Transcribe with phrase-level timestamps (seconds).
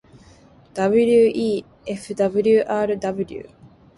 [0.73, 3.43] wefwrw